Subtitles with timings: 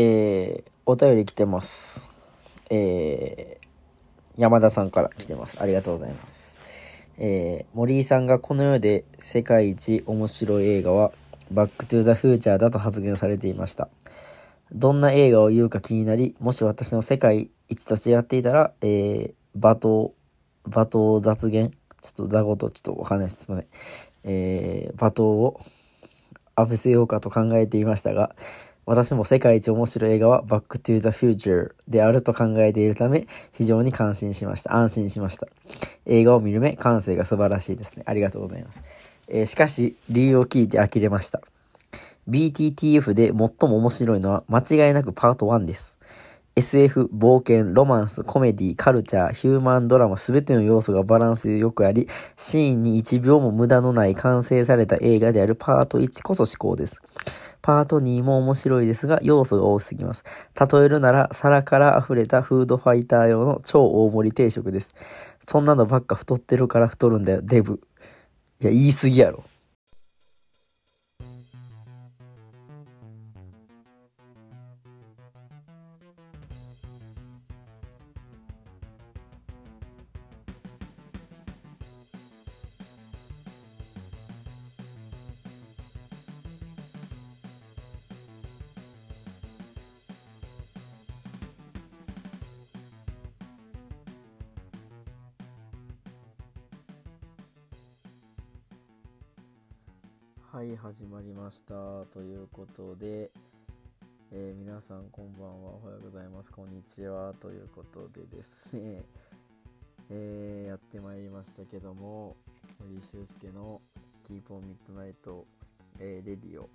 [0.00, 2.12] えー、お便り来てます。
[2.70, 5.60] えー、山田さんから来てます。
[5.60, 6.60] ありがとうございます。
[7.18, 11.10] えー、森井さんがこの世で世界一面白い映画は、
[11.50, 13.88] バックトゥザフューチャーだと発言されていました。
[14.70, 20.14] どんな映画を言うか気になり、もし私の世界一としてやっていたら、えー、罵倒、
[20.70, 21.72] 罵倒雑言？
[22.00, 23.46] ちょっと座ごとちょっとわかんないです。
[23.46, 23.66] すいません。
[24.22, 25.60] えー、罵倒を
[26.56, 28.36] 浴びせようかと考えていましたが、
[28.88, 34.74] 私も世界一面白い映画はバックトゥーザフューチャーであると考えているため、非常に感心しました。
[34.74, 35.46] 安心しました。
[36.06, 38.02] 映画を見る目、感性が素晴らしいですね。
[38.06, 38.80] ありがとうございます。
[39.28, 41.42] えーしかし、理由を聞いて呆れました。
[42.30, 45.97] BTTF で最も面白いのは間違いなくパート1です。
[46.58, 57.00] SF、冒険、ロマンス、コメディ、カルチャー、ヒューマンドラマすべての要素がバランスよくあり、シーンに1秒も無駄のない完成された映画であるパート1こそ至高です。
[57.62, 60.24] パート2も面白いですが、要素が多すぎます。
[60.60, 64.96] 例えるなら、皿から溢れたフードファイター用の超大盛り定食です。
[65.46, 67.80] そんなのばっか太ってるから太るんだよ、デブ。
[68.60, 69.44] いや、言い過ぎやろ。
[101.48, 101.74] ました。
[102.12, 103.30] ということで、
[104.32, 105.70] えー皆さんこんばんは。
[105.82, 106.52] おはようございます。
[106.52, 107.32] こんにちは。
[107.40, 109.02] ということでですね、
[110.10, 112.36] えーやってまいりましたけども、
[112.80, 113.80] 森井修介の
[114.24, 115.46] キープオンミッドナイト、
[115.98, 116.68] えーレディオ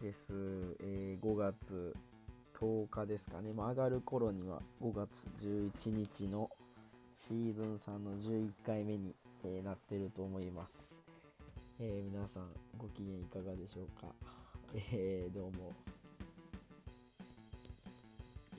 [0.00, 0.32] です。
[0.78, 1.96] え5月
[2.54, 3.52] 10日ですかね。
[3.52, 6.48] まあ、上がる頃には5月11日の
[7.18, 10.89] シーズン3の11回目に、えなってると思います。
[11.80, 12.48] えー皆さん
[12.78, 14.14] ご機嫌いかがでしょうか？
[14.74, 15.72] えーどうも。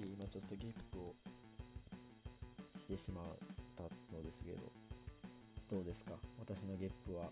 [0.03, 1.15] 今ちょっとゲップを
[2.79, 3.25] してしまっ
[3.75, 3.83] た
[4.15, 4.71] のですけど
[5.69, 6.17] どうですか？
[6.39, 7.31] 私のゲップは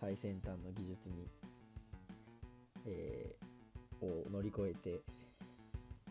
[0.00, 1.28] 最先端の技術に、
[2.86, 3.50] えー
[4.02, 5.02] を乗り越えて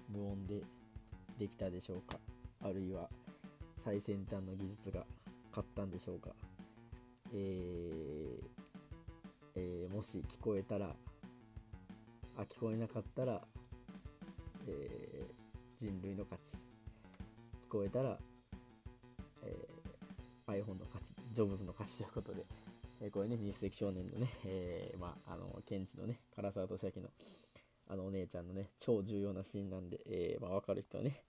[0.09, 0.61] 無音で
[1.39, 2.19] できたでしょうか？
[2.61, 3.09] あるいは
[3.83, 5.05] 最先端の技術が
[5.49, 6.29] 勝ったんでしょうか？
[7.33, 8.49] えー
[9.55, 10.95] えーもし聞こえたら
[12.37, 13.41] あ聞こえなかったら、
[14.67, 15.39] えー
[15.77, 16.57] 人類の勝ち
[17.69, 18.17] 聞こえたら、
[19.43, 22.45] えー iPhone の勝ちジョブズの勝ちということで、
[23.01, 27.09] えーこれね20世紀少年のね、えーまああのケンチのね唐沢俊明の
[27.91, 31.23] あのお姉ちゃんのね超重要なシーンなんで、えーまあ、分かる人はね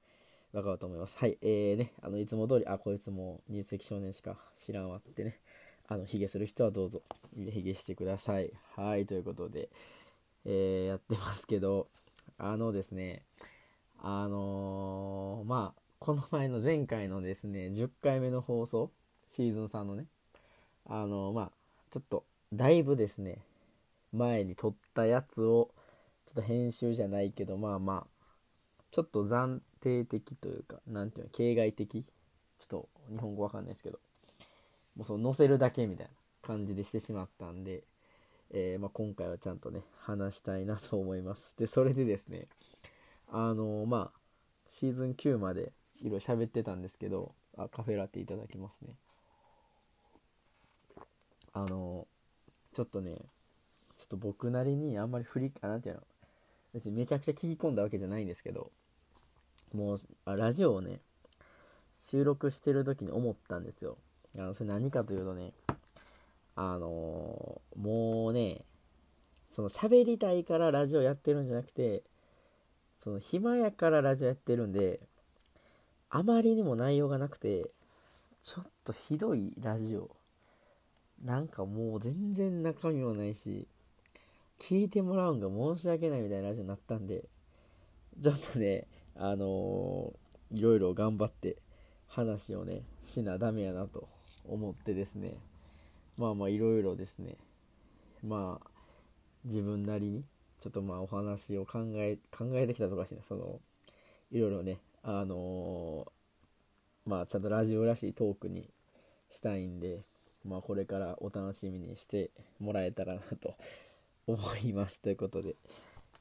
[0.53, 1.17] 分かると思います。
[1.17, 5.41] はいえーねあのいつも通りあこいつも20世紀少年しか知らんわってね
[5.91, 7.03] あの、ヒゲする人はどうぞ、
[7.35, 8.53] ヒゲしてください。
[8.77, 9.69] はい、ということで、
[10.45, 11.89] えーやってますけど、
[12.39, 13.25] あのですね、
[14.01, 18.93] あのーまあ、この前の前回のですね、10回目の放送、
[19.35, 20.07] シーズン3のね、
[20.87, 21.51] あのーまあ、
[21.91, 23.39] ちょっと、だいぶですね、
[24.13, 25.71] 前に撮ったやつを、
[26.25, 28.35] ちょっと編集じゃないけど、まあまあ、
[28.93, 32.05] ちょっと暫定的というか、なんていうの、形骸的。
[32.61, 33.99] ちょっと日本語わかんないですけど、
[34.97, 36.13] もうその載せるだけみたいな
[36.47, 37.83] 感じでしてしまったんで、
[38.51, 41.55] えーまあ、今回はちゃんとね話したいなと思います。
[41.59, 42.49] でそれでですね
[43.29, 44.21] あのーまあ
[44.69, 48.95] シーズン9までいろいろ喋ってたんですけどあカフェラテいただきますね。
[51.53, 52.21] あのー
[52.73, 53.17] ちょっとね
[53.97, 56.03] ちょっと僕なりにあんまり振りあなんていうの
[56.73, 58.71] 別にめちゃくちゃ聞き込んだわけじゃないんですけど
[59.75, 61.01] もうあラジオをね
[61.93, 63.99] 収録してる時に思ったんですよ。
[64.37, 65.53] あのそれ何かというとね
[66.57, 68.63] あのーもうね
[69.51, 72.03] その喋りたいからラジオやってるんじゃなくて
[73.03, 75.01] その暇やからラジオやってるんで
[76.11, 77.71] あまりにも内容がなくて
[78.43, 80.11] ちょっとひどいラジオ。
[81.23, 83.69] なんかもう全然中身もないし
[84.59, 87.25] 聞いてもらうんが申し訳ないみたいなラジオになったんで
[88.23, 88.87] ちょっとね
[89.17, 91.57] あのーいろいろ頑張って
[92.09, 94.09] 話をねしなダメやなと。
[94.53, 95.39] 思ってですね
[96.17, 97.37] まあまあいろいろですね
[98.23, 98.71] まあ
[99.45, 100.25] 自分なりに
[100.59, 103.61] ちょっとまあお話を考え考えてきたとかしてねその
[104.31, 106.11] いろいろねあのー
[107.07, 108.69] まあちゃんとラジオらしいトークに
[109.31, 110.03] したいんで
[110.45, 113.55] まあこれからお楽しみにしてもらえたらなと
[114.27, 115.57] 思いますということで。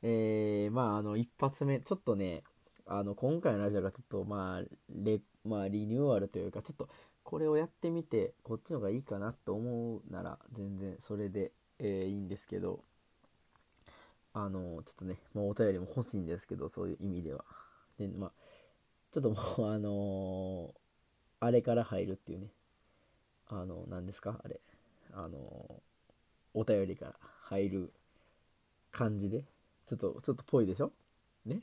[0.02, 2.44] えー、まあ、あの、一発目、ちょっとね、
[2.86, 6.90] あの、今回のラジオがちょっと、まあ、レ、まあ、リニューアルというか、ちょっと、
[7.30, 12.84] これをやってみて、こっちの方がいいかなと思うなら、全然それで、えー、いいんですけど、
[14.34, 17.46] あの、ちょっとね、まあ、お便りも欲しいんですけど、そういう意味では。
[18.00, 18.31] で、まあ、
[19.12, 22.48] ちょっともう、あのー、あれから入るっていうね、
[23.48, 24.42] あの、何ですか？
[24.44, 24.60] あれ。
[25.14, 25.84] あの、
[26.56, 27.94] お便りから入る
[28.92, 29.44] 感じで、
[29.86, 30.92] ちょっと、ちょっとぽいでしょ？
[31.46, 31.62] ね？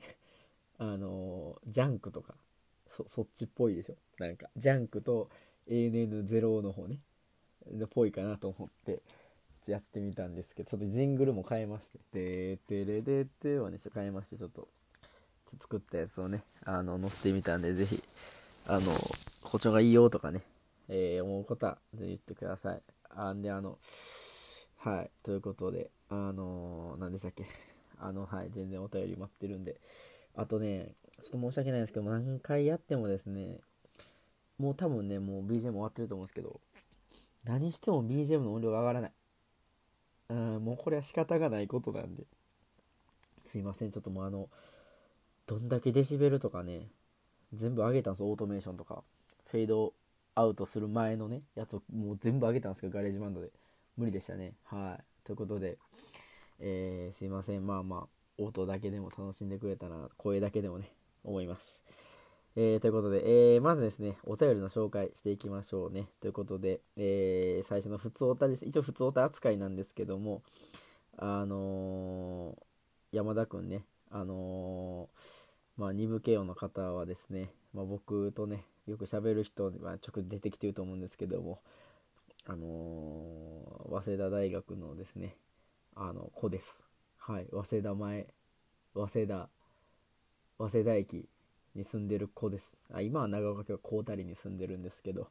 [0.78, 2.36] あの、ジャンクとか、
[2.88, 3.96] そ、そっちっぽいでしょ？
[4.18, 5.28] なんか、ジャンクと
[5.68, 6.98] ANN0 の方ね、
[7.70, 9.02] で、ぽいかなと思って、
[9.70, 14.68] やってみたんですけど、ちょっとジングルも変えまして、てーてれでてをね、ちょっと変えまして、ちょっと、
[15.60, 18.02] 作ったやつをね、あの、載せてみたんで、ぜひ、
[18.66, 18.92] あの、
[19.42, 20.42] 包丁がいいよとかね、
[20.88, 22.82] えー、思うことは、ぜひ言ってください。
[23.10, 23.78] あんで、あの、
[24.76, 27.46] はい、ということで、あの、何でしたっけ、
[27.98, 29.80] あの、はい、全然お便り待ってるんで、
[30.36, 30.92] あとね、
[31.22, 33.58] ちょっと申し訳ないんですけど、何回やってもですね、
[34.58, 36.60] もう多分ね、もう BGM 終わってると思うんですけど、
[37.44, 39.12] 何しても BGM の音量が上がらない。
[40.28, 42.24] うん、もうこれは仕方がないことなんで、
[43.44, 44.48] すいません、ちょっともうあの、
[45.46, 46.88] どんだけデシベルとかね、
[47.54, 49.04] 全部上げたんですオートメーションとか。
[49.46, 49.92] フェード
[50.34, 53.50] アウトする前のね、やつをもう全部上げたんですけど、ガレージバンドで。
[53.96, 54.52] 無理でしたね。
[54.64, 55.04] はい。
[55.24, 55.78] ということで、
[56.60, 57.66] えー、すいません。
[57.66, 60.90] まあまあ、音だけでも楽しんでくれたら、声だけでもね、
[61.24, 61.80] 思います。
[62.58, 66.08] えー、ということで、えー、まずですね、お便りの紹介していきましょうね。
[66.20, 68.64] ということで、えー、最初の普通おたです。
[68.64, 70.42] 一応普通おた扱いなんですけども、
[71.18, 72.56] あの
[73.12, 75.10] 山田くんね、あの
[75.76, 81.60] まあ、2部慶応の方はですね、まあ、僕とね、よく喋る人は直出てきてると思うんですけども、
[82.46, 82.66] あの、
[83.90, 85.36] 早稲田大学のですね、
[85.94, 86.82] あの、子です。
[87.18, 88.26] はい、早稲田前、
[88.94, 89.48] 早稲田、
[90.56, 91.28] 早稲田駅
[91.76, 92.76] に住んでる子です。
[92.92, 95.28] あ今は長岡京高谷に住んでるんですけど、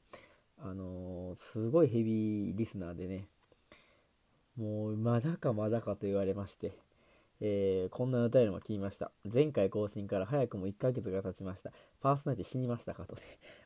[0.59, 3.27] あのー、すごいヘビーリスナーでね、
[4.57, 6.77] もうまだかまだかと言われまして、
[7.41, 9.11] えー、こんな歌いのも聞きました。
[9.31, 11.71] 前回更新から早くも1ヶ月が経ちました。
[12.01, 13.21] パーソナリティ死にましたかとね、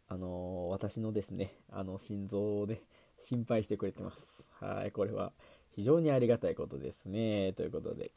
[0.07, 2.81] あのー、私のですね、あの、心臓をね、
[3.19, 4.49] 心配してくれてます。
[4.59, 5.31] はい、これは
[5.75, 7.53] 非常にありがたいことですね。
[7.53, 8.11] ということで、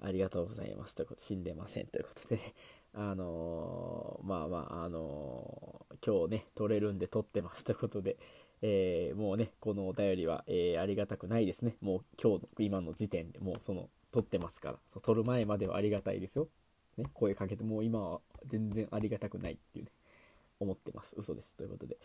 [0.00, 0.94] ありがとうございます。
[0.94, 1.86] ということで、死んでません。
[1.86, 2.54] ということでね、
[2.94, 7.64] あのー、まあまあ、あの今日ね、撮れるんで撮ってます。
[7.64, 8.16] ということで、
[8.62, 11.76] えもうね、このお便りは、えありがたくないですね。
[11.80, 14.78] もう今日、今の時点でもうその、撮ってますから。
[14.92, 16.48] そう撮る前まではありがたいですよ。
[16.96, 19.90] ね、声かけて、もう今は全然ありがたくないっていうね、
[20.60, 21.16] 思ってます。
[21.18, 21.56] 嘘です。
[21.56, 21.98] ということで、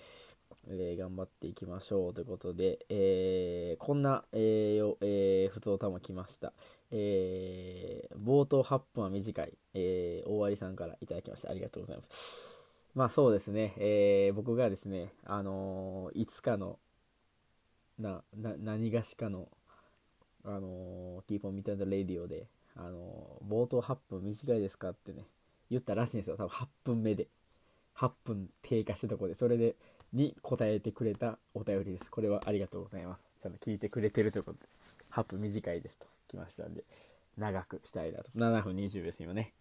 [0.67, 6.53] えー、頑張っていきましょうということで、えー、こんな、えよえー、ふつおたも来ました。
[6.91, 11.49] えー、冒頭8分は短い、えー、大割さんからいただきました。
[11.49, 12.65] ありがとうございます。
[12.95, 16.79] まあそうですね、え、僕がですね、あのー、いつかの、
[17.99, 19.47] な、な、何がしかの、
[20.43, 25.25] あのー、キーポンミッドナイトレディオで、あの、冒頭8分短いですかってね、
[25.69, 26.37] 言ったらしいんですよ。
[26.37, 27.27] 多分8分目で。
[27.95, 29.75] 8分経過したとこで、それで、
[30.13, 32.09] に答えてくれたお便りです。
[32.09, 33.25] これはありがとうございます。
[33.39, 34.67] ちゃんと聞いてくれてるということで、
[35.11, 36.83] 8分短いですと来ましたんで、
[37.37, 38.29] 長くしたいなと。
[38.35, 39.53] 7分20です今ね。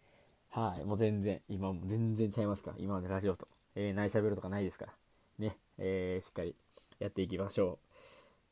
[0.51, 2.77] はい、もう全然、今も全然ちゃいますから。
[2.79, 3.47] 今までラジオと。
[3.75, 4.93] えー、内喋るとかないですから。
[5.39, 6.55] ね、えー、しっかり
[6.99, 7.89] やっていきましょう。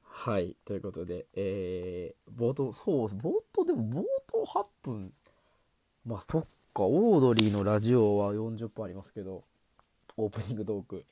[0.05, 5.13] はい、ということで、えー、冒頭、そう、冒頭でも冒頭8分、
[6.05, 6.43] まあそっ
[6.75, 9.45] か、オードリーのラジオは40分ありますけど、
[10.17, 11.05] オープニングトーク。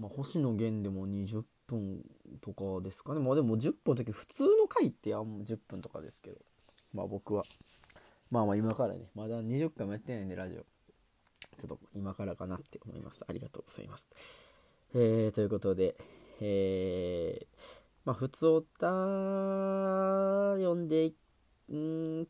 [0.00, 2.02] まあ、星野源でも20分
[2.40, 3.20] とかですかね。
[3.20, 6.38] まあでも10分の時、普通の回ってあんま10分とかですけど、
[6.94, 7.44] まあ僕は、
[8.30, 10.62] まあまあ今からね、まだ20回もやってないんで、ラジオ。
[11.58, 13.22] ちょっと今からかなって思います。
[13.28, 14.08] ありがとうございます。
[14.94, 15.94] えー、ということで、
[16.40, 17.46] えー、
[18.06, 18.86] まあ、普通おた
[20.58, 21.14] 読んでい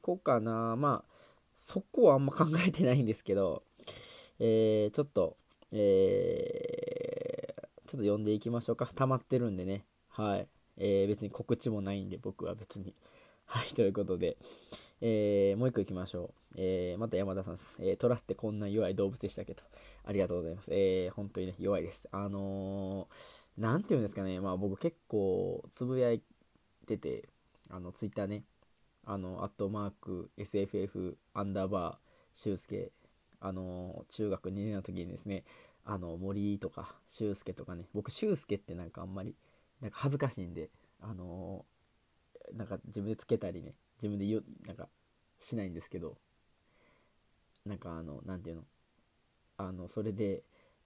[0.03, 0.75] こうかな。
[0.77, 1.11] まあ、
[1.59, 3.63] そこはあんま考えてないんですけど、
[4.41, 5.37] えー、ちょっと、
[5.71, 6.70] えー、
[7.91, 8.89] ちょっと読んでいきましょうか。
[8.95, 9.85] 溜まってるんでね。
[10.11, 10.47] はい。
[10.77, 12.95] えー、別に告知もないんで、僕は別に。
[13.47, 14.37] はい、ということで、
[15.01, 16.55] えー、もう一個いきましょう。
[16.55, 17.77] えー、また山田さんです。
[17.81, 19.65] えー、虎ってこんな弱い動物でしたけど、
[20.05, 20.69] ありがとうございます。
[20.73, 22.09] えー、本当にね、弱いです。
[22.13, 26.23] あのーなんていうんですかね、まあ僕結構つぶやい
[26.87, 27.29] てて、
[27.69, 28.45] あの、ツイッターね、
[29.05, 32.91] あの、アットマーク、SFF、アンダーバー、修介、
[33.41, 35.45] あの、中学2年の時にですね、
[35.85, 39.35] あの、森とか、修介とかね、僕、修介ってなんかあんまり、
[39.81, 40.71] なんか恥ずかしいんで、
[41.01, 41.65] あの、
[42.53, 44.89] なんか自分でつけたりね、自分で言う、なんか、
[45.41, 46.17] しないんですけど
[47.67, 48.65] なんかあの何て言うの
[49.57, 50.43] あのそれで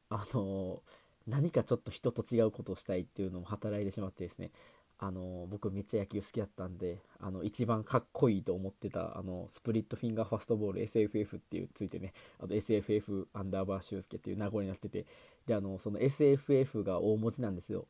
[0.09, 0.83] あの
[1.27, 4.51] 何かちょっと人と違うことをしたいっていうのも働いてしまってですね
[4.99, 15.07] あの僕めっちゃ野球好きだったんであの一番かっこいいと思ってたあのスプリットフィンガーファストボール SFF っていうついてねあと SFF アンダーバーシュースケっていう名残になってて
[15.47, 17.87] であのその SFF が大文字なんですよ。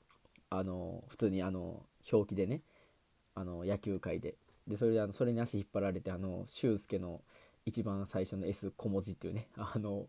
[0.51, 1.83] あの普通にあの
[2.13, 2.63] 表記でね
[3.35, 4.35] あの野球界で。
[4.67, 7.21] でそれであのそれに足引っ張られてあの俊介の
[7.67, 10.07] 一番最初の S 小文字っていうねあの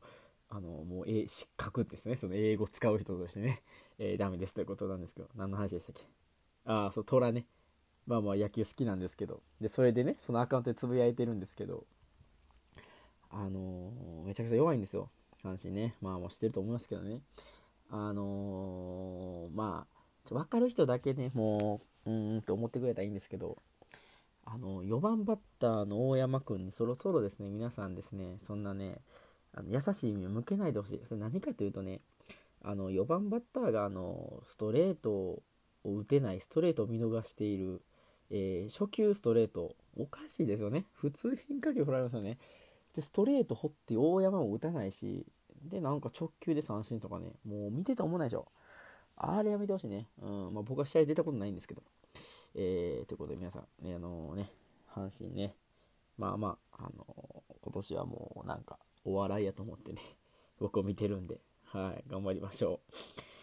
[0.50, 2.16] あのもう、え失格ですね。
[2.16, 3.64] その英語使う人としてね、
[3.98, 6.15] えー、ダメですということなんですけど何の話でしたっけ？
[6.66, 7.46] ああそう虎ね。
[8.08, 9.42] まあまあ野球好きなんですけど。
[9.62, 11.86] でそれでねそのアカウントでつぶやいてるんですけど。
[13.32, 15.10] あのー、めちゃくちゃ弱いんですよ。
[15.44, 15.96] 阪神ね。
[16.02, 17.22] まあもう知ってると思いますけどね。
[17.90, 19.86] あのー、ま
[20.30, 23.58] あ分かる人だけねもううんって思ってくれたらいいんですけど。
[24.48, 29.02] あの4番バッターの大山君にそろそろですね皆さんですねそんなね
[29.56, 31.02] あの優しい意味を向けないでほしい。
[31.08, 32.02] それ何かというとね
[32.62, 35.44] あの4番バッターがあのストレートを
[35.94, 37.82] 打てないストレートを見逃している、
[38.32, 39.76] えー、初球ストレート。
[39.98, 40.86] おかしいですよね。
[40.94, 42.38] 普通変化球振られますよね。
[42.96, 45.26] でストレート掘って大山も打たないし
[45.64, 47.34] でなんか直球で三振とかね。
[47.46, 48.48] もう見てて思わないでしょ。
[49.18, 50.54] あれやめてほしいね、うん。
[50.54, 51.82] まあ、僕は試合出たことないんですけど。
[52.54, 54.50] えー、ということで皆さん、ね、あのー、ね、
[54.94, 55.56] 阪神ね、
[56.18, 60.02] まあまあ、あのー、今年はもうなんか、お笑いやと思ってね、
[60.60, 63.35] 僕を見てるんで、はい、頑張りましょう。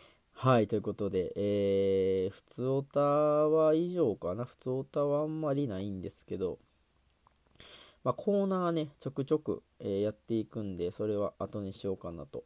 [0.45, 4.45] はい、ということで、えー、普通オタは以上かな？
[4.45, 6.59] 普通オタはあんまりないんですけど、
[8.03, 12.43] まあ、コーナーね、ちょくちょく、えー、やっていくんで、それは後にしようかなと、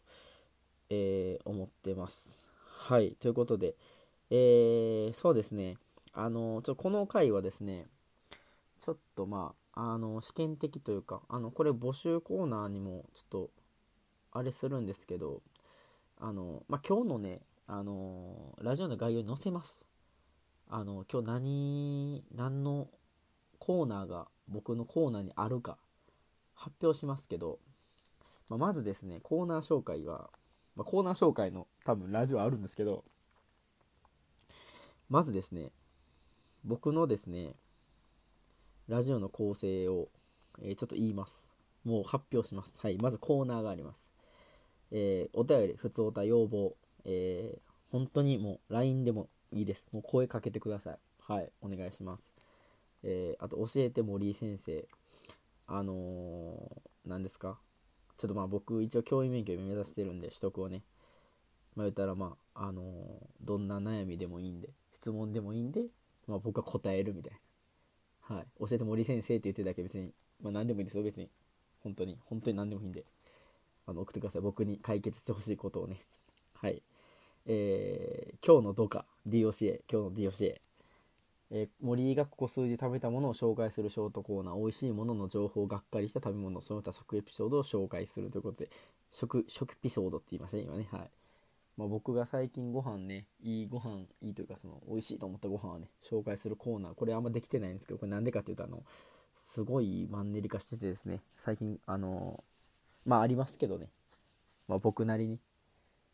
[0.91, 2.39] えー、思ってます。
[2.61, 3.75] はい、ということで、
[4.29, 5.79] えー、そうですね、
[6.13, 7.87] あの、ちょこの回はですね、
[8.79, 13.51] ちょっとまあ、あの、試験的というか、あの、これ募集コーナーにもちょっと、
[14.33, 15.41] あれするんですけど、
[16.21, 19.83] あの、まあ、今日のね、あの、ラジオの概要に載せます。
[20.69, 22.89] あの、今日何、何の
[23.59, 25.77] コーナーが僕のコーナーにあるか
[26.55, 27.59] 発表しますけど、
[28.49, 30.31] まあ、まずですね、コーナー紹介は、
[30.77, 33.05] まあ、コーナー紹介の多分ラジオあるんですけど、
[35.09, 35.73] まずですね、
[36.65, 37.57] 僕のですね、
[38.87, 40.09] ラジオの構成を、
[40.63, 41.35] えー、ちょっと言います。
[41.85, 42.73] もう発表します。
[42.79, 42.99] はい。
[42.99, 44.09] まずコーナーがあります。
[44.93, 47.61] えー、お便り、普通おた要望、えー、
[47.91, 49.87] 本当にもう LINE でもいいです。
[49.93, 50.99] もう声かけてください。
[51.21, 51.51] はい。
[51.63, 52.33] お願いします。
[53.03, 54.87] えー、あと、教えて森井先生。
[55.69, 57.59] あのー、何ですか？
[58.17, 60.83] ちょっとまあ僕一応教員免許目指してるんで取得をね。
[61.75, 62.85] まあ言ったらまあ、あのー、
[63.41, 65.85] どんな悩みでもいいんで、質問でもいいんで、
[66.27, 67.33] まあ、僕は答えるみたい
[68.29, 68.37] な。
[68.37, 68.47] はい。
[68.59, 71.31] 教えて森先生って言ってただけ別に、まあ、何でもいいですよ、別に。
[71.85, 73.05] 本当に、本当に何でもいいんで、
[73.87, 74.43] あの、送ってください。
[74.43, 76.01] 僕に解決してほしいことをね。
[76.55, 76.83] はい。
[77.49, 80.57] えー、今日のどか、DOCA、今日の DOCA。
[81.53, 88.71] えー、森がここ数字食べたものを紹介するショートコーナー、美味しいものの情報がっかりした食べ物、その他食エピソードを紹介するということで、
[89.13, 90.89] 食、食エピソードって言いましたね、今ね。
[90.91, 91.11] はい。
[91.77, 98.83] まあ、僕が最近ご飯ね、いいご飯、いいというかその美味しいと思ったご飯をね、紹介するコーナー、これあんまできてないんですけど、これなんでかっていうと、あの、
[99.39, 102.43] すごいマンネリ化しててですね、最近、あの、
[103.05, 103.89] まあありますけどね、
[104.67, 105.39] まあ僕なりに、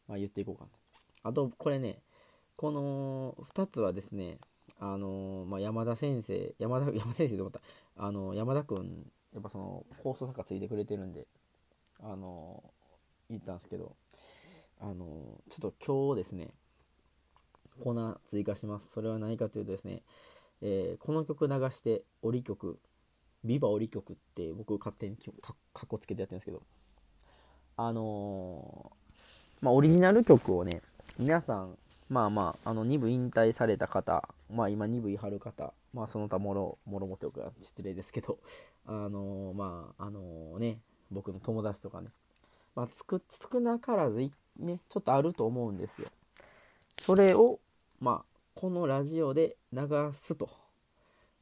[0.09, 0.82] まあ言っていこうかな。
[1.23, 2.03] あと、これね、
[2.57, 4.39] この2つはですね、
[4.79, 7.61] あの、まあ山田先生、山田、 山先生と思った、
[7.97, 11.27] あの、山田くん、やっぱその、放送作家ついてくれてるんで、
[12.01, 12.63] あの、
[13.31, 13.97] 言ったんですけど、
[14.81, 15.05] あの
[15.49, 16.49] ちょっと今日ですね、
[17.81, 18.91] コーナー追加します。
[18.91, 20.03] それは何かというとですね、
[20.61, 22.81] え、この曲流して、折り曲、
[23.45, 26.63] ビバ折り曲って僕勝手にかっこつけてやってるんですけど、
[27.77, 28.93] あの、
[29.61, 30.83] まあ、オリジナル曲をね、
[31.19, 31.77] 皆さん、
[32.09, 38.39] まあまあ、あの、2部引退された方、まあ今2部いはる方、まあその他もろ、もろもというか失礼ですけど、
[38.87, 42.09] あのー、まあ、あのね、僕の友達とかね、
[42.75, 46.09] まあつく、少なからずね、ちょっとあると思うんですよ。
[46.99, 47.61] それを、
[48.01, 50.49] まあ、このラジオで流すと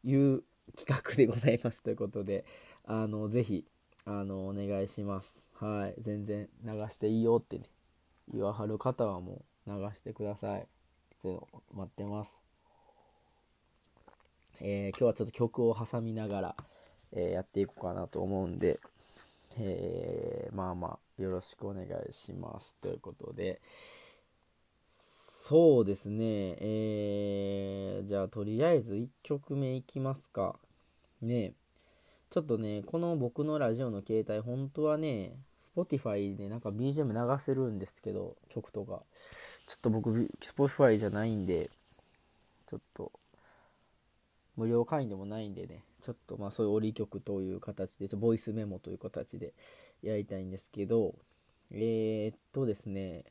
[0.02, 0.42] いう
[0.76, 2.44] 企画でございますということで、
[2.84, 3.64] あの、ぜひ、
[4.04, 5.48] あの、お願いします。
[5.54, 5.94] はい。
[5.98, 7.70] 全然流していいよってね、
[8.32, 10.66] 言わはる方はもう流してください。
[11.22, 12.40] 待ってます。
[14.60, 16.56] えー、今日はちょっと曲を挟みながら、
[17.12, 18.78] えー、やっていこうかなと思うんで、
[19.58, 22.74] えー、まあまあ、よろしくお願いします。
[22.80, 23.60] ということで、
[24.98, 30.56] そうですね、えー、じゃあとりあえず1曲目いきますか。
[31.20, 31.54] ね
[32.30, 35.36] ちょっとね、この僕のラジオの携帯、本当はね、
[35.76, 39.02] Spotify でなんか BGM 流せるんですけど、曲とか。
[39.66, 41.70] ちょっと僕、Spotify じゃないんで、
[42.68, 43.12] ちょっと、
[44.56, 49.52] 無料会員でもないんでね、ちょっとまあそういう折り曲という形で、ちょボイスメモという形で
[50.02, 51.14] やりたいんですけど、
[51.70, 53.24] えー、っとですね、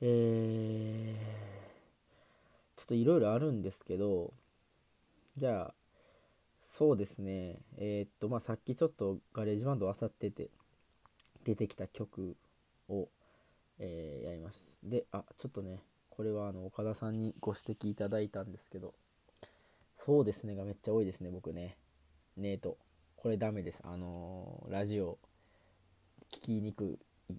[0.00, 4.32] えー、ちょっといろいろあるんですけど、
[5.36, 5.74] じゃあ、
[6.62, 10.50] そうですね、えー、っと、まあさっきちょっとガレージバンドを漁ってて、
[11.44, 12.36] 出てきた曲
[12.88, 13.08] を、
[13.78, 14.78] えー、やります。
[14.82, 18.94] で、あ、ちょっとね、これはあの岡田さんにご指摘いただいたんですけど、
[19.98, 21.76] そうですねがめっちゃ多いですね、僕ね。
[22.36, 22.76] ネート。
[23.16, 23.80] これダメです。
[23.84, 25.18] あのー、ラジオ、
[26.32, 27.34] 聞きにくい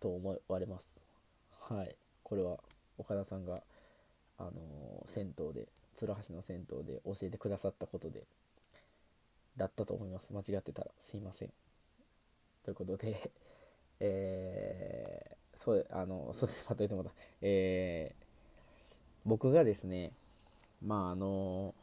[0.00, 0.96] と思われます。
[1.60, 1.96] はい。
[2.22, 2.58] これは
[2.98, 3.62] 岡田さんが、
[4.38, 8.24] あのー、銭湯で、鶴橋の銭湯で教えてくださったことで、
[9.56, 10.32] だったと思います。
[10.32, 11.50] 間違ってたらすいません。
[12.64, 13.30] ということで、
[14.00, 17.10] えー、そう、あの、そうです、まとめてもた。
[17.42, 18.24] えー、
[19.24, 20.12] 僕がですね、
[20.84, 21.74] まああの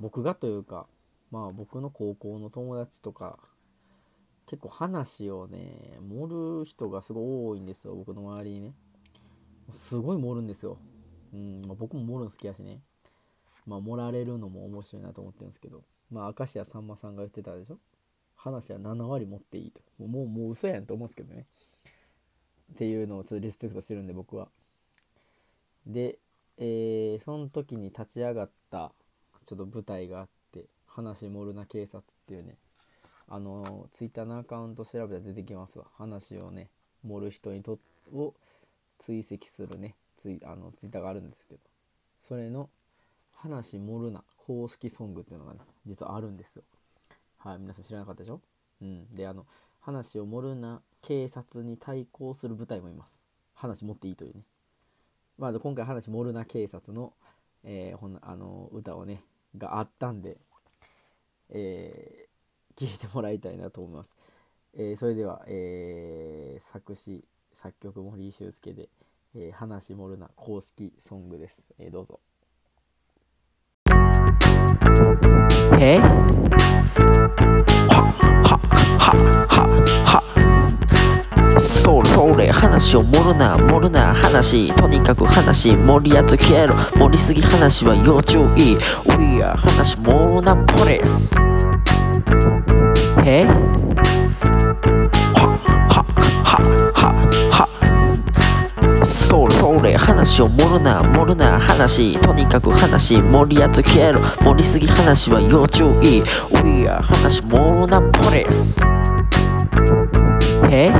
[0.00, 0.86] 僕がというか、
[1.30, 3.38] まあ僕の高校の友達とか、
[4.46, 8.72] 結構話をね、盛る人がすごい多いんですよ、僕の周りにね。
[9.70, 10.78] すごい盛るんですよ。
[11.32, 12.80] うん、まあ、僕も盛るの好きやしね。
[13.66, 17.78] まあ盛られるのも面白いなと思ってるんですけど、まあ明石家さんまさんが言ってたでしょ
[18.42, 19.80] 話は7割持っていいと。
[19.98, 21.46] もう、もう嘘やんと思うんですけどね。
[22.72, 24.48] っていうのをちょっとリスペクトしてるんで僕は。
[25.86, 26.18] で、
[26.56, 28.92] えー、その時に立ち上がった
[29.44, 32.56] ちょっと舞台があって話モルナ警察っていうね
[33.28, 36.68] あのツイッターのアカウント調べたら出てきますわ話をね
[37.02, 37.78] 盛る人にと
[38.12, 38.34] を
[38.98, 41.60] 追跡するねツイあのツイッターがあるんですけど
[42.28, 42.68] それの
[43.34, 46.62] 話盛るな公式ソングっていうのがね実はあるんですよ
[47.42, 48.40] はい皆さん知らなかったでしょ？
[48.82, 49.14] うん。
[49.14, 49.46] であの
[49.80, 53.20] 話を盛るな警察に対抗する部隊もいます。
[53.54, 54.44] 話持っていいというね。
[55.38, 57.12] まあ今回話盛るな警察の
[57.62, 59.22] えー、ほんあの歌をね
[59.58, 60.38] があったんで、
[61.50, 64.16] えー、聞いてもらいたいなと思います。
[64.72, 67.22] えー、それでは、えー、作詞
[67.52, 68.88] 作曲森井修介で
[69.36, 72.20] 「えー、話盛るな」公式ソングです、えー、どうぞ。
[75.82, 76.06] えは
[78.44, 78.60] は
[78.98, 79.16] は
[79.48, 79.56] は
[80.04, 80.20] は
[81.58, 86.74] それそれ話を盛るな盛るな話とにかく話盛り上げろ。
[86.74, 88.76] 盛りすぎ話は要注意。
[89.18, 91.34] We are 話盛るなポリス。
[93.24, 93.46] え？
[100.20, 102.20] 話を盛るな盛るな話。
[102.20, 106.22] とにかく話盛り上げろ盛りすぎ話は要注意。
[106.62, 108.84] We are 話盛るなポリス。
[110.70, 110.92] え？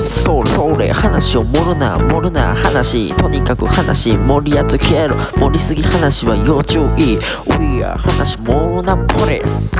[0.00, 3.16] それそれ話を盛るな盛るな話。
[3.18, 7.20] とにかく話盛り上げろ盛りすぎ話は要注意。
[7.60, 9.76] We are 話盛るなポリス。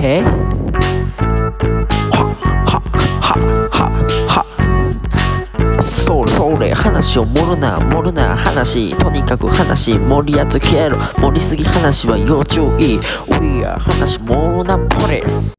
[0.00, 0.45] え？
[6.96, 8.98] 話を盛るな盛るな話。
[8.98, 12.98] とにかく話盛りやつけろ盛りすぎ話は要注意。
[13.38, 15.55] We are 話盛るなポリス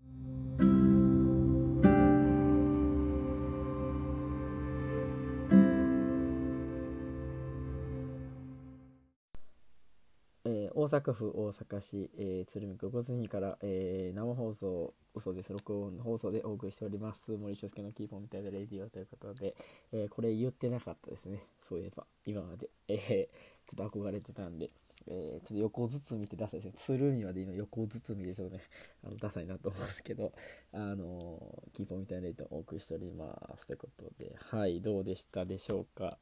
[10.88, 17.32] 大阪府大阪市、えー、鶴見区小杉から、えー、生放送、嘘です、録音放送でお送りしております。
[17.32, 19.54] 森翔介のキーポンみたいなレディオということで、
[19.92, 21.44] えー、これ言ってなかったですね。
[21.60, 22.70] そういえば、今まで。
[22.88, 24.70] えー、ちょっと憧れてたんで、
[25.08, 26.74] えー、ちょっと横包みってダサいですね。
[26.78, 28.62] 鶴見までいいの横包みでしょうね。
[29.04, 30.32] あの、ダサいなと思うんですけど、
[30.72, 33.68] あのキーポンみたいなレディオお送りしております。
[33.68, 36.18] ということで、はい、どうでしたでしょうか。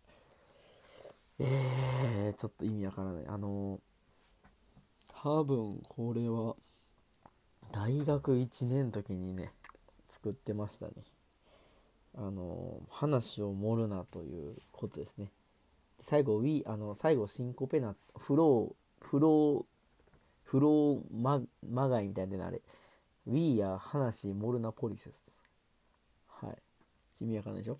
[1.37, 3.27] えー、ちょっと意味わからない。
[3.27, 3.79] あの
[5.25, 6.55] 多分これは
[7.71, 9.51] 大学1年の時にね
[10.07, 10.91] 作ってましたね。
[12.15, 15.31] あの話を盛るなということですね。
[15.99, 19.65] 最後 We あの最後シンコペナフローフロー
[20.43, 22.61] フローママガイみたいなあれ。
[23.25, 25.05] We や話モルナポリス。
[25.05, 25.23] です
[26.27, 27.23] はい。
[27.23, 27.79] 意味わかないでしょ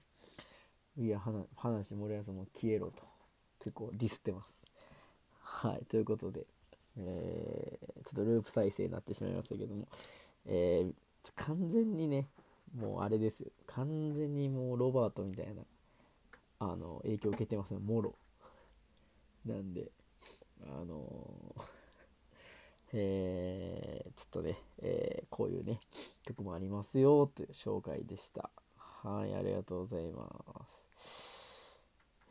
[0.98, 3.04] ？We や話モルナスも消えろと。
[3.60, 4.60] 結構ディスってます。
[5.44, 5.86] はい。
[5.86, 6.48] ということで
[6.98, 9.88] えー、ちょっとループ再生になってしまいましたけども、
[10.46, 10.94] えー、
[11.36, 12.28] 完全にね、
[12.76, 13.52] もうあれですよ。
[13.68, 15.62] 完全にもうロバートみたいな、
[16.60, 18.16] あの、影響を受けてますね、もろ。
[19.46, 19.92] なんで
[20.64, 21.56] あの
[22.94, 25.80] えー、ちょっとね、えー、こういうね
[26.24, 28.50] 曲もありますよという紹介でした。
[28.78, 30.28] はいありがとうございま
[31.10, 31.78] す。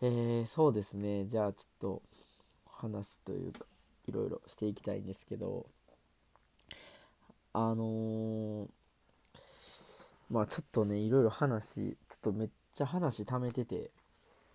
[0.00, 1.26] えー、そうですね。
[1.26, 2.02] じゃあちょっと
[2.66, 3.66] 話というか。
[4.06, 5.66] いろいろしていきたいんですけど
[7.52, 8.68] あのー、
[10.30, 13.90] まあちょっとねいろいろ話ちょっとめっちゃ話貯めてて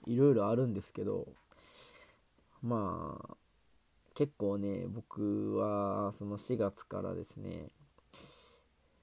[0.06, 1.28] いろいろあるんですけど
[2.62, 3.36] まあ
[4.16, 7.70] 結構ね僕はその4月からですね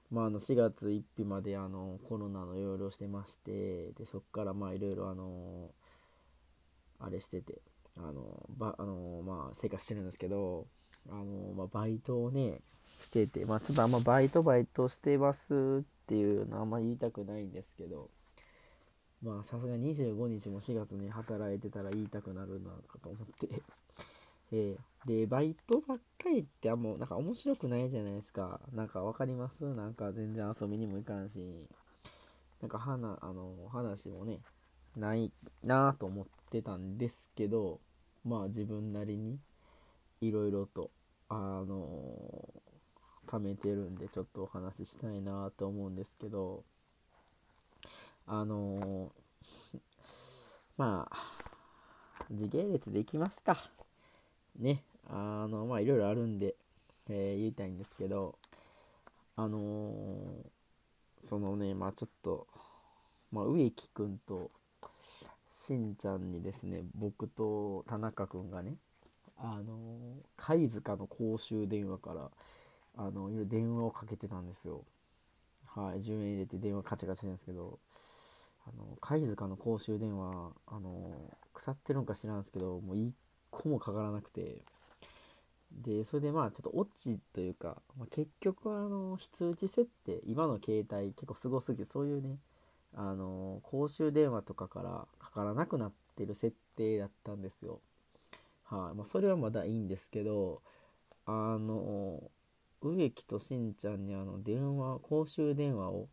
[0.09, 5.71] まあ、あの4月1日まであのコロナの療養してましてでそっからまあいろいろあの
[6.99, 7.61] あれしてて
[7.99, 10.67] あのばあのまあ生活してるんですけど
[11.09, 12.61] あの、まあ、バイトをね
[12.99, 15.39] しててまあちょっとあんまバイトバイトしてます
[15.81, 18.09] っていうのはあんま言いたくないんですけど
[19.21, 23.61] まあさすが25日も4月に働いてたら言いたくなるなかと思って。
[24.49, 28.61] えー、でバイトばっかりってあんまなんか面白くないじゃないですか。
[28.71, 29.65] なんか分かります？
[29.75, 31.67] なんか全然遊びにも行かんし。
[32.61, 34.39] なんか話あの話もね
[34.95, 35.31] ない
[35.63, 37.79] なと思ってたんですけど
[38.27, 39.39] まあ自分なりに
[40.21, 40.91] いろいろと
[41.29, 42.53] あの
[43.27, 46.63] 貯めてるんでちょっとお話ししたいなと思うんですけど
[48.29, 49.09] あの、
[50.75, 51.17] まあ、
[52.29, 53.69] 時系列でいきますか。
[54.59, 56.55] ね、あの、まあ、いろいろあるんで、
[57.09, 58.37] えー、言いたいんですけど、
[59.37, 62.47] あのー、そのね、まあちょっと、
[63.31, 64.51] まあ、植木くんと、
[65.57, 68.75] しんちゃんにですね、僕と田中くんがね、
[69.37, 69.75] あの
[70.35, 72.29] 貝塚の公衆電話から、
[72.97, 74.83] あの、いろいろ電話をかけてたんですよ。
[75.65, 77.79] はい、10円入れて電話カチャカチャなんですけど、
[78.67, 81.13] あの貝塚の公衆電話あの
[81.53, 83.11] 腐ってるんか知らんすけどもう1
[83.49, 84.61] 個もかからなくて
[85.71, 92.37] でそれでまあちょっとオチというか、まあ、結局あの非通知設定今の携帯結構すごすぎてそういうね
[92.99, 97.79] あの公衆電話とかからかからなくなってる設定だったんですよ。
[98.63, 100.61] はい、まあ、それはまだいいんですけど
[101.25, 102.31] あの
[102.81, 106.09] 植木としんちゃんにあの電話公衆電話を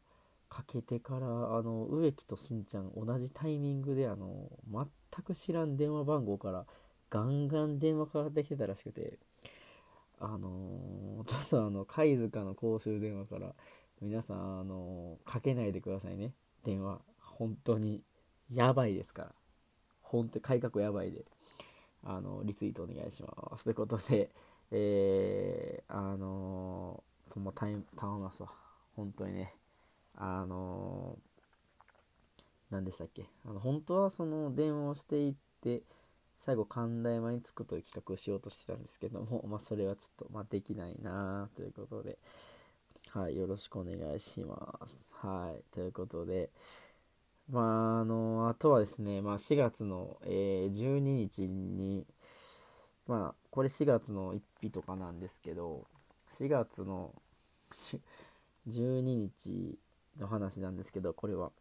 [0.51, 4.87] かけてからあの植木としんちゃん同じタイミングであの全
[5.25, 6.66] く知らん電話番号から
[7.09, 9.18] ガンガン電話かかってきてたらしくて
[10.20, 13.55] あのー、 ちょっとあの貝塚の公衆電話から
[14.01, 16.33] 皆さんあの、かけないでくださいね。
[16.64, 18.03] 電話本当に
[18.50, 19.33] やばいですから。
[20.03, 21.24] 本当に改革やばいで。
[22.03, 23.64] あのリツイートお願いします。
[23.64, 24.31] ということで
[24.70, 27.85] えー、あのー、もう頼み
[28.20, 28.50] ますわ。
[28.96, 29.55] 本当にね。
[30.16, 31.18] あの
[32.70, 33.27] 何でしたっけ。
[33.46, 35.83] あの本当はその電話をしていって
[36.40, 42.18] 最後神田山に着くという企画をしようとしてたんですけども、まあ、それはちょっと、まあ、できないなということで、
[43.14, 45.07] はい、よろしくお願いします。
[45.24, 46.50] はい、ということで、
[47.48, 52.05] まあ、あの、あとはですね、まあ、4月の、えー、12日に、
[53.07, 55.87] まあ、これ4月の1日とかなんですけど、
[56.37, 57.14] 4月の
[58.66, 59.79] 12日
[60.18, 61.53] の話なんですけど、これは。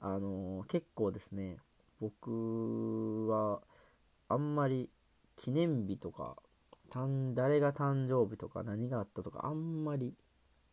[0.00, 1.58] あの、結構ですね、
[2.00, 3.60] 僕は、
[4.28, 4.90] あんまり
[5.36, 6.34] 記念日とか、
[7.36, 10.14] 誰が誕生日とか何があったとか、あんまり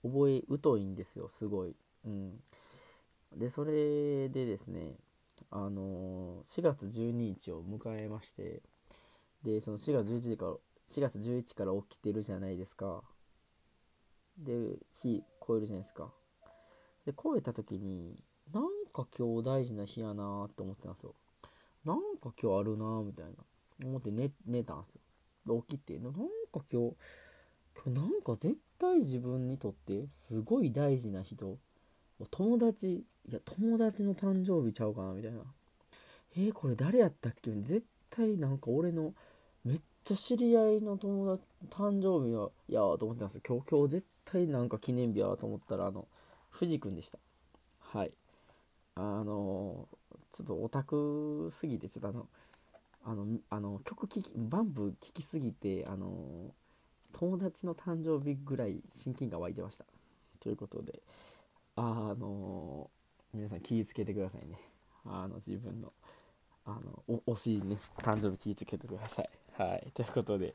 [0.04, 1.76] 覚え疎いんですよ、すごい。
[2.06, 2.40] うん。
[3.36, 4.96] で、それでですね、
[5.52, 8.62] あの、4月12日を迎えまして、
[9.44, 10.52] で、その4月11時から、
[10.88, 13.04] 4月11から起きてるじゃないですか。
[14.38, 16.12] で、日超えるじゃないですか。
[17.06, 21.16] で、超えた時に、なんか今日大事な日やなって思ってたんですよ。
[21.86, 23.32] なんか今日あるなみたいな。
[23.86, 25.02] 思って寝寝たんですよ
[25.62, 25.62] で。
[25.68, 26.20] 起きて、なんか、
[26.72, 26.96] 今日
[27.86, 31.58] なんか絶対自分にとってすごい大事な人、
[32.32, 35.40] 友達、いや友達の誕生日ちゃうかなみたいな。
[36.36, 37.52] えー、これ誰やったっけ？
[37.52, 39.14] 絶対なんか俺の
[39.64, 42.34] めっちゃ知り合いの友達誕生日
[42.74, 43.42] ややと思ってたんです。
[43.48, 46.08] 今日今日絶対なんか記念日やと思ったらあの
[46.50, 47.20] 藤君でした。
[47.80, 48.12] はい。
[48.96, 49.88] あの
[50.32, 52.28] ちょっとオタクすぎて、ちょっとあの、
[53.06, 56.52] あの、あの曲聴き、バンプ聴きすぎて、あの
[57.20, 59.86] 友達の誕生日ぐらい親近感湧いてました。
[60.40, 61.02] ということで、
[61.76, 62.92] あの
[63.34, 64.60] 皆さん気ぃつけてくださいね。
[65.04, 65.92] あの、自分の、
[66.64, 66.78] あ
[67.08, 69.30] の、惜しいね、誕生日気ぃつけてください。
[69.58, 69.92] はい。
[69.96, 70.54] ということで、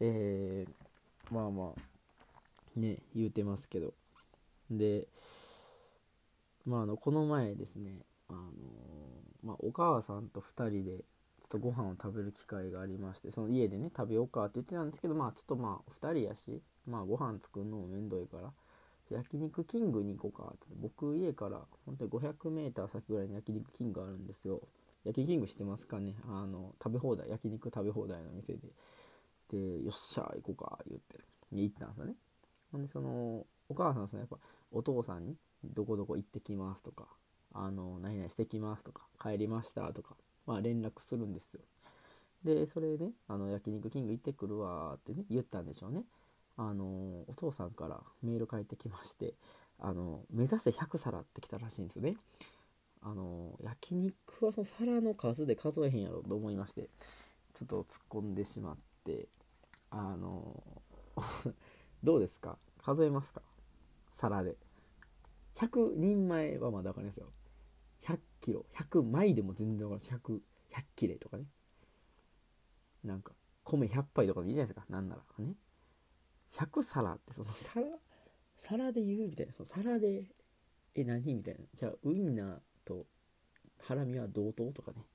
[0.00, 3.94] えー、まあまあ、ね、言うてますけど、
[4.70, 5.08] で、
[6.66, 8.42] まあ、あのこの前ですね、あの
[9.42, 11.04] まあ、お母さんと2人で
[11.44, 18.50] ちょっとご飯を食べる機会がありましてその家でね食べようかって言ってたんですけどまあちょっとまあ2人やしまあご飯作るのもめんどいから
[19.10, 20.66] 焼肉キングに行こうかって。
[20.80, 24.62] 僕家から本当に 500m 先ぐらいに焼肉キングあるんですよ。
[25.04, 26.14] 焼肉キングしてますかね？
[26.26, 28.68] あの食べ放題焼肉食べ放題の店で。
[29.50, 31.20] でよっしゃ行こうか言って。
[31.52, 32.14] 行ったんですよね。
[32.72, 34.38] ほんでそのお母さんそのやっぱ
[34.72, 37.06] お父さんにどこどこ行ってきますとか
[37.52, 41.60] あの何々してきますとか帰りましたとかまあ連絡するんですよ。
[42.44, 46.04] でそれねあの焼肉キング行ってくるわってね言ったんでしょうね。
[46.56, 46.84] あの
[47.26, 49.34] お父さんからメール返ってきまして
[49.78, 52.16] あの目指せ100皿って来たらしいんですね。
[53.02, 56.88] あの焼肉はその皿の数で数えへんやろと思いまして
[57.54, 59.28] ちょっと突っ込んでしまって
[59.90, 60.62] あの
[62.02, 62.58] どうですか？
[62.82, 63.42] 数えますか？
[64.12, 64.56] 皿で。
[65.56, 67.26] 100人前はまだ分かりますよ。
[68.44, 68.66] キロ。
[68.74, 70.18] 100枚でも全然分かる。
[70.18, 71.44] 100 100切れとかね。
[73.02, 73.32] なんか
[73.64, 74.84] 米100杯とかでいいじゃないですか。
[74.90, 75.54] なんならね。
[76.52, 77.86] 100皿ってその 皿
[78.58, 79.52] 皿で言うみたいな。
[79.54, 80.26] その皿で
[80.94, 81.60] え何みたいな。
[81.74, 83.06] じゃあウインナーと
[83.78, 85.06] ハラミは同等とかね。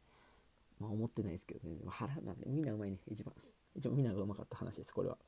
[0.80, 1.78] まあ思ってないですけどね。
[1.88, 2.98] 腹なんでウインナーうまいね。
[3.06, 3.36] 一番。
[3.76, 4.92] 一番ウインナーがうまかった話です。
[4.92, 5.20] これは。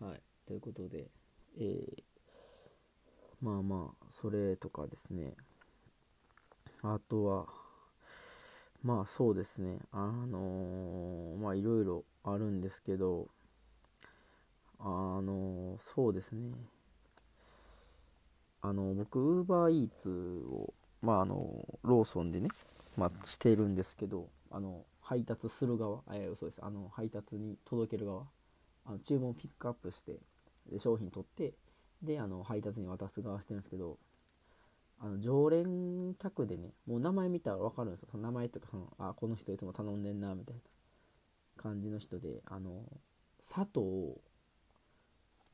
[0.00, 0.22] はい。
[0.44, 1.10] ということで
[1.56, 2.02] えー、
[3.40, 5.34] まあまあそれとかですね。
[6.94, 7.46] あとは
[8.82, 9.78] まあそうですね。
[9.90, 13.28] あのー、まあいろいろあるんですけど
[14.78, 16.52] あのそうですね。
[18.62, 20.72] あの僕ウーバーイーツを
[21.02, 22.48] まああのローソンでね、
[22.96, 26.58] まあ、してるんですけどあの配達する側あいや嘘です。
[26.62, 28.22] あの配達に届ける側
[28.84, 30.20] あの注文ピックアップして
[30.70, 31.54] で商品取って
[32.02, 33.98] であの配達に渡す側してるんですけど
[34.98, 38.08] あの常連客でねもう名前見たら分かるんですよ。
[38.10, 42.82] その名前とかそのあこの人いつも頼んでんなみたいな感じの人であの
[43.46, 44.18] 佐藤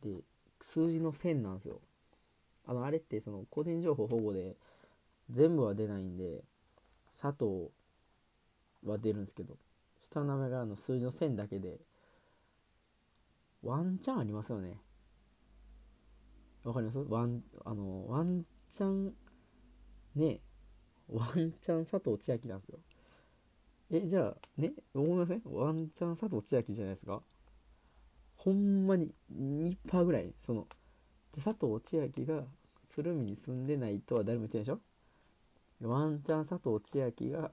[0.02, 0.22] で
[0.61, 1.81] 数字の線なんですよ。
[2.66, 4.57] あのあれってその個人情報保護で
[5.31, 6.44] 全部は出ないんで
[7.20, 7.70] 佐藤
[8.87, 9.57] は出るんですけど
[10.00, 11.78] 下の名前があの数字の線だけで
[13.62, 14.78] ワンチャンありますよね。
[16.64, 16.98] わかります？
[17.09, 19.12] ワンあのワンチャン
[20.14, 20.40] ね
[21.09, 22.79] ワンチャン佐藤千秋なんですよ。
[23.90, 27.22] えじゃあね思いませんワンチャン佐藤千秋じゃないですか？
[28.37, 30.33] ほんまに2%ぐらい。
[30.38, 30.66] その
[31.33, 32.44] で佐藤千秋が
[32.88, 35.88] 鶴見に住んでないとは誰も言ってないでしょ？
[35.88, 37.51] ワンチャン佐藤千秋が、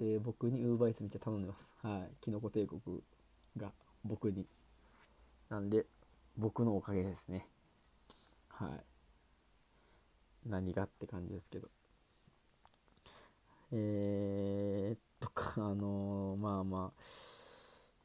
[0.00, 1.70] えー、僕にウーバーイーツめっちゃ頼んでます。
[1.82, 2.10] はい。
[2.20, 2.80] キノコ帝国
[3.56, 3.72] が
[4.04, 4.46] 僕に。
[5.48, 5.86] なんで
[6.36, 7.46] 僕のおかげですね。
[8.48, 8.70] はい。
[10.48, 11.68] 何がって感じですけど。
[13.72, 17.02] えー、っとか あのー、まあまあ。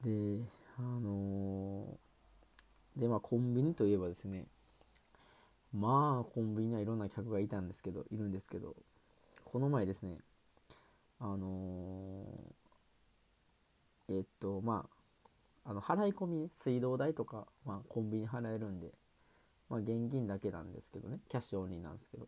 [0.04, 0.40] で
[0.78, 2.06] あのー
[2.98, 4.46] で、まあ、コンビニといえばですね、
[5.74, 8.76] まあ、コンビニにはいろんな客がいたんですけど、いるんですけど、
[9.44, 10.18] この前ですね、
[11.20, 14.88] あのー、えっと、ま
[15.66, 18.94] あ、あの、払い込み、水道代とか、まあ、コンビニ払えるんで、
[19.70, 22.28] まあ、現金だけなんですけどね、キャッシュオンリーなんですけど、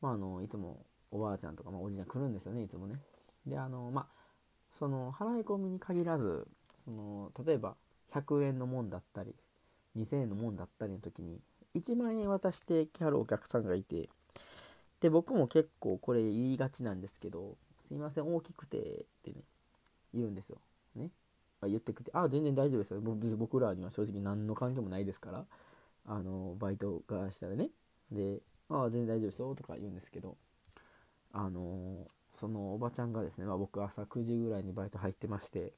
[0.00, 3.00] まあ、あの、いつもおばあちゃんとか、まあ、おじいちゃん来るんですよね、いつもね。
[3.46, 4.06] で、あの、まあ、
[4.78, 6.46] その、払い込みに限らず、
[6.84, 7.74] その、例えば、
[8.12, 9.34] 100円のもんだったり、
[9.96, 11.40] 2000円のもんだったりの時に
[11.74, 14.08] 1万円渡してきはるお客さんがいて
[15.00, 18.82] で僕も結構これ言いがちなんですけどすいません大きくてっ
[19.24, 19.42] てね
[20.12, 20.58] 言うんですよ。
[20.96, 21.10] ね。
[21.62, 23.00] 言ってくてあ全然大丈夫ですよ。
[23.36, 25.44] 僕らには正直何の関係もないですから
[26.06, 27.68] あのバイトがしたらね。
[28.10, 30.36] であ全然大丈夫ですよとか言うんですけど。
[31.32, 32.06] あの
[32.40, 35.72] そのおばちゃんがですね、まあ、僕朝9時ぐらいにバイト入ってまして、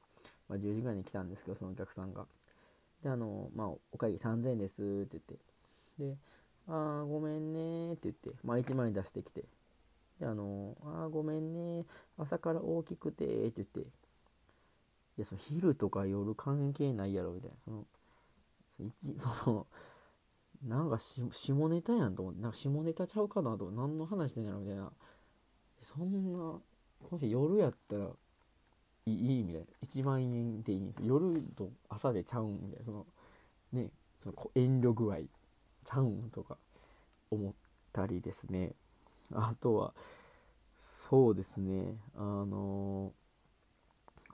[0.49, 2.25] まあ、10時ぐらいに来たんですけどそのお客さんが
[3.03, 5.19] で、あの、まあ、お会計3000円ですって
[5.97, 6.17] 言って、で、
[6.67, 9.43] ああ、ごめんねって言って、まあ、1万円出してきて、
[10.19, 11.85] で、あの、ああ、ごめんね、
[12.17, 13.85] 朝から大きくてって言って、い
[15.17, 17.57] や、その昼とか夜関係ないやろ、みたいな。
[17.65, 17.85] その、
[19.17, 19.67] その、
[20.63, 24.91] なんか下ネタやんと思って、なんか下ネタちゃうかなと、何の話してんやろ、みたいな。
[25.83, 26.61] そんな、こ
[27.11, 28.07] の人夜やったら
[29.05, 33.05] いいみたいな1万円でいいんです夜と朝でちゃうんみたいなその
[33.73, 35.17] ねその遠慮具合
[35.83, 36.57] ちゃうんとか
[37.29, 37.53] 思っ
[37.91, 38.71] たりですね。
[39.33, 39.93] あとは
[40.79, 41.95] そうですね。
[42.15, 43.11] あの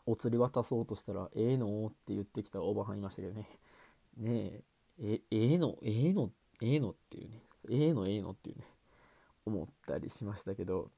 [0.05, 3.47] お釣り渡そうとしたら「ええの?」って言ってきたおばはんいましたけどね。
[4.17, 4.63] ね
[4.99, 6.31] えええのええの
[6.61, 7.41] ええのっていうね。
[7.69, 8.65] ええのええのっていうね。
[9.45, 10.91] 思ったりしましたけど。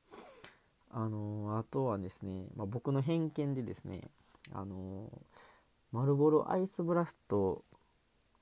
[0.94, 4.02] あのあとはですね、まあ、僕の偏見でですね
[4.54, 5.10] あの
[5.92, 7.64] マルボロアイスブラスト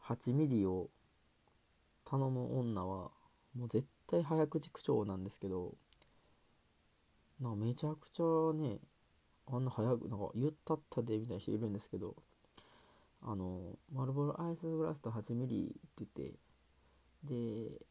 [0.06, 0.90] 8ミリを
[2.06, 3.12] 頼む女は
[3.56, 5.76] もう絶対早口口調なんですけど
[7.40, 8.80] なめちゃくちゃね
[9.52, 12.16] あんな早くなんか言ったったでみたいな人いるんですけど
[13.22, 16.40] あのマルボロアイスブラスト8ミリって言って
[17.26, 17.86] で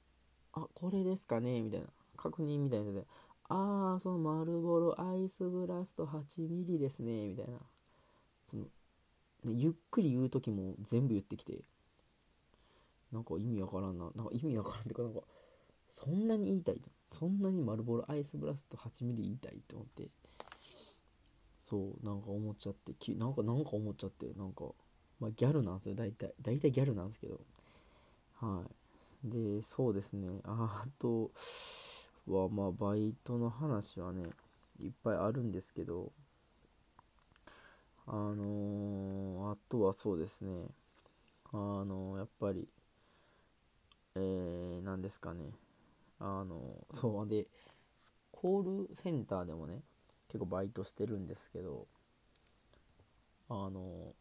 [0.53, 3.03] あこれですかねみたいな確認みたいな
[3.49, 7.59] ああそのマルボロアイスブラスト8ミリですねみたいな。
[8.51, 8.69] その、ね、
[9.55, 11.63] ゆっくり言う時も全部言ってきて。
[13.11, 14.11] なんか意味わからんな。
[14.15, 15.21] なんか意味わからんっていうかなんか
[15.89, 16.81] そんなに言いたい
[17.11, 20.09] そんなにマルボロアイスブラスト8ミリ言いたいと思って。
[21.61, 24.65] そうなんか思っちゃってきなんかなんか思っちゃってなんか
[25.21, 25.95] まあギャルなんですよ。
[25.95, 27.41] 大体大体ギャルなんですけど。
[28.41, 28.63] は
[29.25, 29.29] い。
[29.31, 30.41] でそうですね。
[30.45, 31.31] あと
[32.29, 34.25] はまあバイトの話はね
[34.81, 36.12] いっぱいあるんですけど
[38.07, 40.67] あのー、あとはそうですね
[41.53, 42.69] あのー、やっぱり
[44.14, 45.45] えー、何ですかね
[46.19, 47.47] あのそうで
[48.33, 49.81] コールセンターでもね
[50.29, 51.87] 結構バイトしてるんですけど
[53.49, 54.14] あの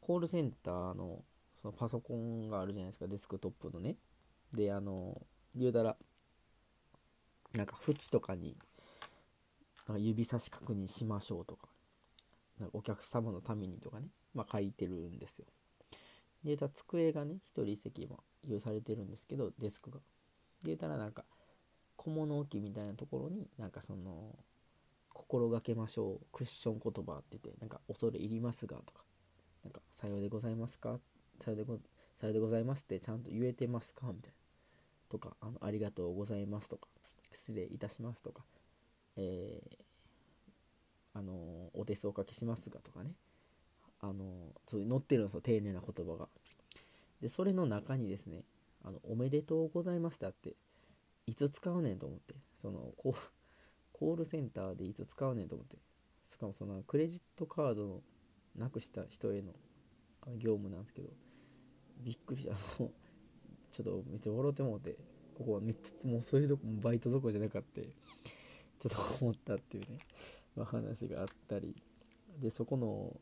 [0.00, 1.22] コールセンターの
[1.60, 3.96] そのパソコンがあるじゃないですかデスクトップのね。
[4.52, 5.20] であの
[5.54, 5.96] 言うたら
[7.54, 8.56] なんか縁とかに
[9.88, 11.68] なんか指差し確認しましょうとか
[12.58, 15.46] なんかお客様のためにとかね、まあ、書いてるんですよ。
[16.44, 19.98] で言うたら机がね1人席も用意されてるんですけどデスクが。
[19.98, 20.02] で
[20.66, 21.24] 言うたらなんか
[21.96, 24.38] 小物置きみたいなところになんかその
[25.12, 29.02] 心がけましょうクッション言葉って言ってなんか恐れ入りますがとか
[29.64, 30.98] なんかさようでございますか？
[31.40, 31.74] さようでご
[32.20, 34.06] さようでございますってちゃんと言えてますか？
[34.06, 34.34] みたいな。
[35.10, 36.88] とかあのありがとうございますとか。
[37.32, 38.42] 失礼いたしますとか
[39.16, 41.32] えー、あの
[41.74, 43.12] お手数おかけしますがとかね。
[44.02, 44.14] あの
[44.66, 46.28] そういう載ってるんですよ丁寧な言葉が。
[47.20, 48.44] でそれの中にですね
[48.82, 50.54] あのおめでとうございますってあって
[51.26, 55.76] いつ使うねんと思ってそのコールセンターでいつ使うねんと思って
[56.26, 58.00] しかもそのクレジットカードの
[58.56, 59.52] なくした人への
[60.38, 61.10] 業務なんですけど
[61.98, 62.54] びっくりした。
[62.54, 62.90] あの
[63.70, 64.96] ちょっとめっちゃ笑ってもうて。
[65.40, 67.80] ここは3つもうそういうとこもバイトどころじゃなかった。
[67.80, 69.98] ちょっと思ったっていうね、
[70.54, 71.74] まあ、話があったり。
[72.38, 73.16] でそこの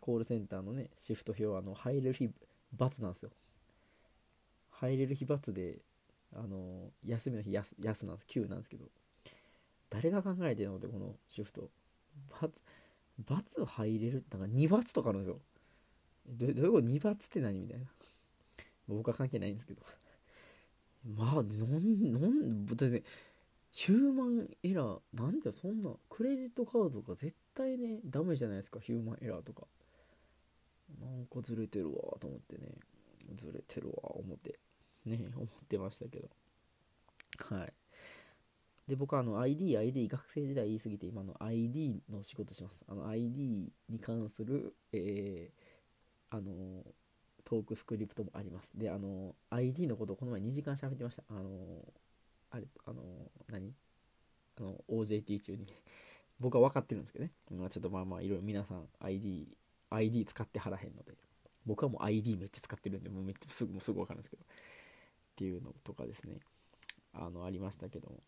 [0.00, 2.24] コールセンターのねシフト表はあの入れる日
[2.76, 3.30] ×なんですよ。
[4.70, 5.78] 入れる日×で
[6.34, 8.26] あの休みの日安安なんです。
[8.30, 8.86] 9なんですけど。
[9.90, 11.68] 誰が考えてんのってこのシフト
[12.40, 12.60] 罰
[13.26, 15.40] 罰入れるなんか2罰とかあるんですよ。
[16.28, 17.60] どどういうこと？2罰って何？
[17.60, 17.86] みたいな。
[18.88, 19.82] 僕は関係ないんですけど。
[21.04, 23.02] まあなんなん別に
[23.70, 29.66] ヒューマンエラーなんでそんなクレジットカードとか絶対ねダメじゃないですかヒューマンエラーとか。
[31.00, 32.68] なんかずれてるわと思ってね。
[33.36, 34.58] ずれてるわ思って。
[35.04, 36.28] ね思ってましたけど。
[37.54, 37.72] はい。
[38.88, 42.82] で僕はあの ID、ID、学生時代言い過ぎて今の ID の仕事します。
[42.88, 46.82] あの ID に関する、えー、あの
[47.48, 48.70] トークスクリプトもあります。
[48.74, 51.22] で、あの ID のことをこの前2時間喋ってました。
[51.30, 51.82] あの
[52.50, 53.02] あれ、あの
[53.48, 53.72] 何？
[54.58, 55.66] あの OJT 中に
[56.38, 57.32] 僕は分かってるんですけどね。
[57.50, 59.48] まあ、ちょっとまあまあいろいろ皆さん ID、
[59.88, 61.14] ID 使ってはらへんので。
[61.64, 64.42] 僕はもう ID めっちゃ使ってるんで、もうめっちゃすぐもうすぐ分かるんですけど。
[64.42, 64.46] っ
[65.36, 66.40] ていうのとかですね。
[67.14, 68.22] あの、ありましたけども。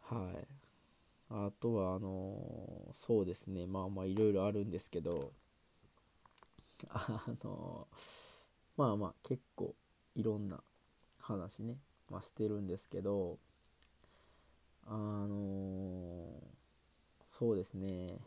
[0.00, 0.48] はい
[1.28, 5.32] あとはあの、そうですねまあまあいろいろあるんですけど
[6.90, 7.88] あの、
[8.76, 9.74] まあまあ結構
[10.14, 10.62] いろんな
[11.18, 11.78] 話ね、
[12.10, 13.38] まあ、してるんですけど
[14.86, 16.28] あの、
[17.38, 18.18] そうですね。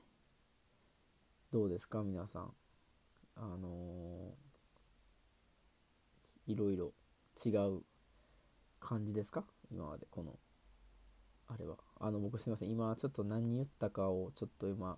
[1.52, 2.54] どうですか皆さん。
[3.36, 4.32] あの
[6.46, 6.94] いろいろ
[7.44, 7.82] 違う
[8.80, 10.38] 感じですか今までこの
[11.48, 11.78] あれは。
[12.00, 12.70] あの僕すいません。
[12.70, 14.98] 今ちょっと何言ったかをちょっと今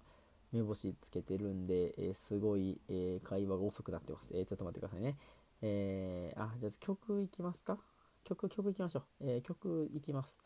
[0.52, 5.18] 目星つけてるんで、えー、すごい、えー、会話が遅くなってます、えー、ちょっと待ってくださいね。
[5.62, 7.78] えー、あじゃあ曲いきますか？
[8.24, 10.38] 曲曲いきましょう、え曲いきます。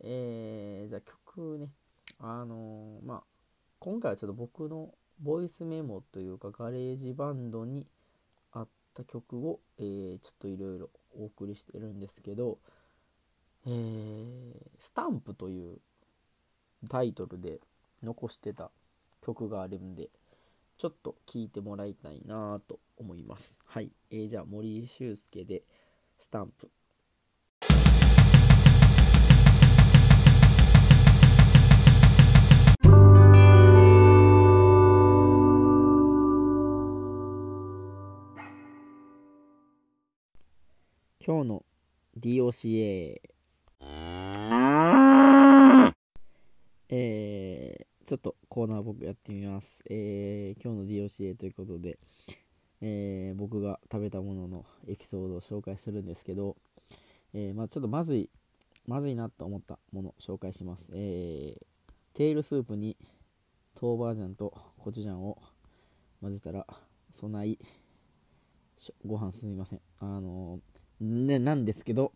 [0.00, 1.70] えじゃあ曲ね。
[2.20, 3.22] あのまあ
[3.78, 7.86] 今回はちょっと僕のボイスメモというか GarageBand に
[8.52, 12.58] あった曲を、えちょっといろいろお送りしてるんですけど、
[13.66, 15.78] えー、スタンプという
[16.88, 17.60] タイトルで
[18.02, 18.70] 残してた
[19.28, 20.08] 曲があるんで、
[20.78, 23.58] ちょっと聴いてもらいたいなと思います。
[23.66, 23.92] はい。
[24.10, 25.64] えー、じゃあ、森修介で、
[26.16, 26.70] スタンプ。
[41.20, 41.64] 今日の
[42.18, 43.20] DOCA。
[46.90, 47.37] えー
[48.08, 49.84] ちょっとコーナー僕やってみます。
[49.84, 51.98] えー、今日の DOCA ということで、
[52.80, 56.56] えー、僕が食べたもののエピソードを紹介するんですけど、
[57.34, 58.30] えー、まあ、ちょっとまずい、
[58.86, 60.88] まずいなと思ったものを紹介します。
[60.94, 61.60] え、
[62.14, 62.96] テールスープに
[63.78, 65.36] 豆板醤とコチュジャンを
[66.22, 66.66] 混ぜたら、
[67.12, 67.58] そない
[69.04, 69.80] ご飯すみません。
[70.00, 70.60] あの
[70.98, 72.12] ね、なんですけど、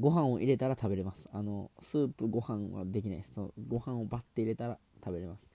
[0.00, 1.28] ご飯を入れたら食べれます。
[1.32, 3.30] あの、スープご飯はできないです。
[3.68, 5.52] ご飯をバッて入れたら食べれます。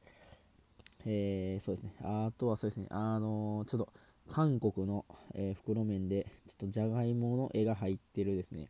[1.05, 1.93] えー、そうですね。
[2.01, 2.87] あとはそうですね。
[2.89, 3.93] あのちょっと、
[4.29, 8.69] 韓国の、えー、袋麺で、ちょっとじゃがいもの絵が入ってるですね。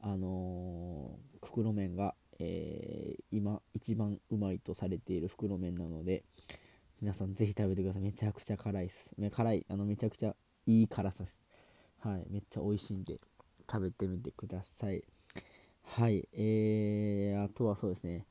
[0.00, 6.24] あのー、袋麺が、えー、今一番うまいとされている袋麺なので、
[7.00, 8.02] 皆さんぜひ食べてください。
[8.02, 9.10] めちゃくちゃ辛いです。
[9.32, 10.34] 辛い、あの、めちゃくちゃ
[10.66, 11.40] いい辛さです。
[11.98, 13.18] はい、めっちゃ美味しいんで、
[13.70, 15.02] 食べてみてください。
[15.82, 18.26] はい、えー、あとはそうですね、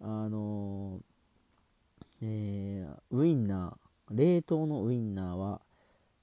[0.00, 1.00] あの、
[2.20, 5.60] えー、ウインナー、冷凍のウインナーは、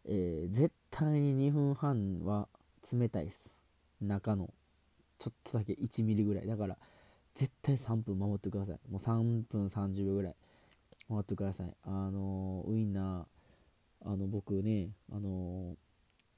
[0.05, 2.47] えー、絶対に2分半は
[2.91, 3.51] 冷たいです。
[4.01, 4.49] 中の、
[5.19, 6.47] ちょっとだけ1ミリぐらい。
[6.47, 6.77] だから、
[7.35, 8.79] 絶対3分守ってください。
[8.89, 10.35] もう3分30秒ぐらい
[11.07, 11.73] 守ってください。
[11.83, 15.75] あのウインナー、あの、僕ね、あの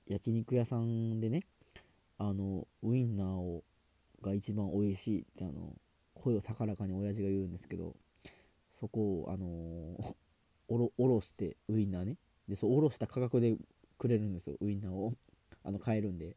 [0.07, 1.43] 焼肉屋さんでね、
[2.17, 3.63] あの、ウインナーを
[4.21, 5.73] が一番美味しいってあの、
[6.23, 7.95] 声を高らかに親父が言うんですけど、
[8.73, 10.15] そこを、あの
[10.69, 12.17] おろ、おろしてウインナーね。
[12.47, 13.57] で、そう、おろした価格で
[13.97, 15.13] くれるんですよ、ウインナーを。
[15.63, 16.35] あの、買えるんで。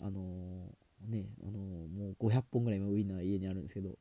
[0.00, 0.74] あの
[1.08, 3.96] ね、あのもう500本ぐらい今ウインナー家にあるんですけど、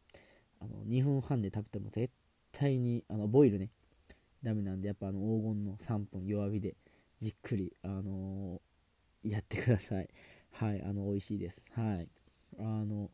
[0.59, 2.13] あの、2分半で食べても絶
[2.51, 3.69] 対に、あの、ボイルね、
[4.43, 6.75] ダメなんで、やっぱあの、黄金の3分弱火で
[7.19, 8.61] じっくり、あの
[9.23, 10.09] やってください。
[10.51, 11.65] はい、あの、美味しいです。
[11.71, 12.07] はい。
[12.59, 13.09] あの、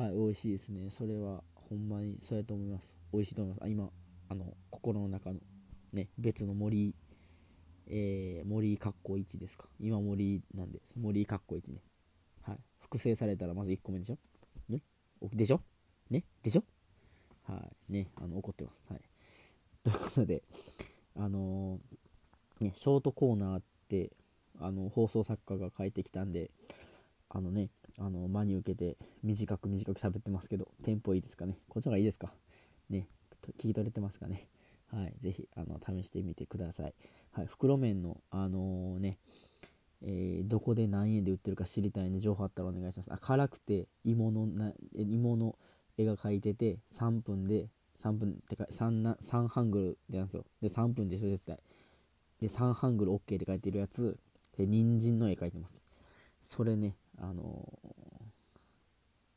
[0.00, 0.88] はい、美味しいですね。
[0.88, 2.94] それは、ほんまに、そうやと思います。
[3.12, 3.64] 美味しいと思います。
[3.64, 3.90] あ、今、
[4.30, 5.40] あの、心の中の、
[5.92, 6.94] ね、別の森、
[7.86, 9.66] えー、森かっこ1ですか。
[9.78, 11.82] 今森なんで、森かっこ1ね。
[12.40, 12.58] はい。
[12.78, 14.16] 複製されたらまず1個目でしょ
[14.70, 14.80] ね？
[15.34, 15.60] でしょ？
[16.08, 16.24] ね？
[16.42, 16.64] でしょ？
[17.46, 17.58] は
[17.90, 17.92] い。
[17.92, 18.82] ね、あの、怒ってます。
[18.88, 19.02] はい。
[19.84, 20.42] ということで、
[21.14, 24.12] あのー、ね、ショートコーナーって、
[24.60, 26.50] あの放送作家が書いてきたんで
[27.30, 27.70] あのね
[28.00, 31.58] あの真に受けて短く短く喋ってますけどテンポいいですかね？
[31.68, 32.32] こっちの方がいいですか？
[32.88, 33.06] ね
[33.58, 34.48] 聞き取れてますかね？
[34.90, 36.94] はいぜひあの試してみてください。
[37.32, 39.18] はい袋麺のあのー、ね
[40.02, 43.12] えー、どこで何円で売ってるか知りたいんで情報あったらお願いします。
[43.12, 45.58] あ辛くて芋のな芋の
[45.98, 47.68] 絵が描いてて3分で
[48.02, 50.46] 3分ってか 3, な3ハングルでなんですよ。
[50.62, 51.58] で3分でしょ絶対。
[52.40, 54.16] で3ハングル OK って書いてるやつ。
[54.56, 55.78] で、人参の絵描いてます。
[56.42, 57.68] それね、あの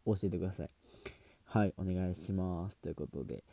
[0.07, 0.69] ー、教えてください。
[1.45, 2.77] はい、お願いします。
[2.77, 3.43] ということで、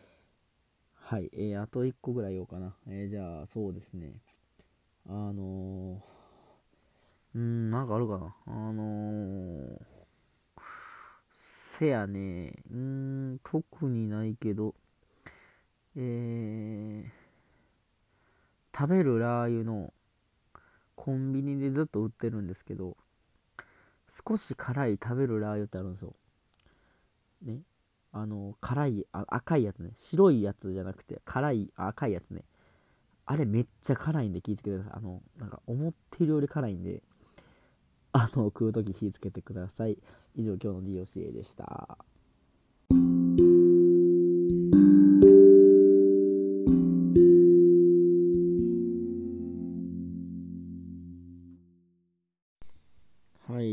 [0.94, 2.74] はい、えー、あと1個ぐらい言おうかな。
[2.88, 4.14] えー、じゃあ、そうですね。
[5.08, 8.36] あのー、ん、なんかあるかな。
[8.46, 9.80] あの、
[11.78, 14.74] せやね、うん、特にないけど、
[15.96, 19.92] えー、食べるラー油の
[20.94, 22.96] コンビニでずっと売ってるんですけど、
[24.10, 26.14] 少し辛い食べるラー油ってあるんですよ。
[27.42, 27.60] ね。
[28.12, 29.92] あの、辛い、赤いやつね。
[29.94, 32.42] 白いやつじゃなくて、辛い、赤いやつね。
[33.24, 34.92] あれめっちゃ辛いんで気ぃつけてください。
[34.96, 37.02] あの、なんか思ってるより辛いんで、
[38.12, 39.96] あの、食うとき気ぃつけてください。
[40.34, 41.98] 以上、今日の DOCA でした。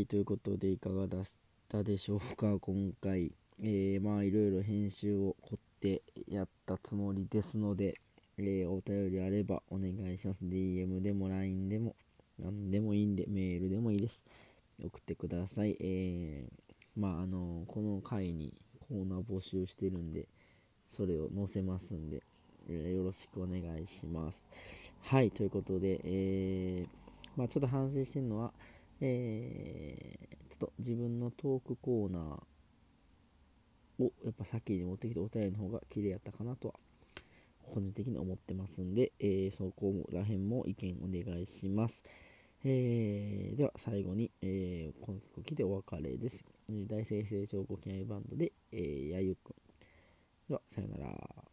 [0.08, 1.22] ということでいかがだっ
[1.68, 2.58] たでしょうか。
[2.60, 3.30] 今回、
[3.60, 8.00] えー、まあいろいろ編集を凝ってやったつもりですので、
[8.38, 10.42] えー、お便りあればお願いします。
[10.42, 11.94] DM でも LINE でも
[12.38, 14.22] 何でもいいんでメールでもいいです。
[14.82, 15.76] 送ってください。
[15.78, 18.54] えー、まああのこの回に
[18.88, 20.26] コーナー募集してるんで
[20.88, 22.22] それを載せますんで、
[22.66, 24.46] え、よろしくお願いします。
[25.02, 26.88] はいということでえー、
[27.36, 28.54] まあちょっと反省してるのは
[29.00, 36.74] えー、ちょっと自分のトークコーナーをやっぱ先に持ってきてお便りの方が綺麗やったかなとは
[37.62, 42.02] 個人的に思ってますんで、えー、そこら辺も意見お願いします。
[42.64, 46.44] えー、では最後に、えー、この曲を聴いてお別れです。
[46.88, 49.54] 大生成長古典バンドで、えー、やゆくん。
[50.48, 51.47] では、さよなら。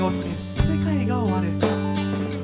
[0.00, 1.48] 心をして世界が終わる。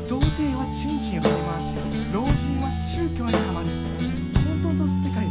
[0.07, 1.73] 童貞はチンチンを振り回し
[2.13, 3.69] 老人は宗教にはまる。
[4.45, 5.26] 混沌と世界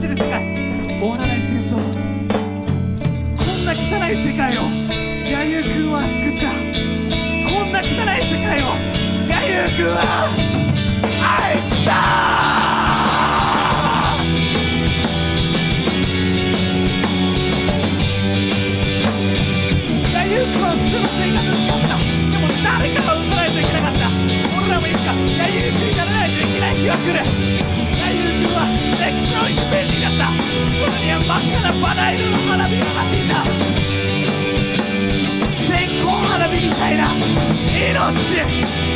[0.00, 0.30] 走る世界
[0.98, 1.76] 終わらない戦争。
[1.76, 4.62] こんな汚い世界を
[5.28, 6.48] 弥生君は救った。
[7.44, 7.86] こんな汚い
[8.24, 8.64] 世界を
[9.28, 9.36] 弥
[9.68, 10.39] 生君は
[31.50, 33.44] からバラ色の花火が上がっていた
[35.66, 37.04] 線香花火みたいな
[37.66, 38.89] 命。